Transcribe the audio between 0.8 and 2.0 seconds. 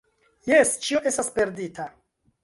ĉio estas perdita.